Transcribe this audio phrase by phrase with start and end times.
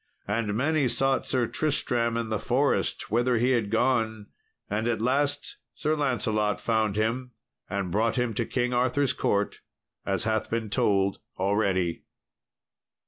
[0.27, 4.29] And many sought Sir Tristram in the forest whither he had gone,
[4.67, 7.33] and at last Sir Lancelot found him,
[7.69, 9.61] and brought him to King Arthur's court,
[10.03, 12.01] as hath been told already.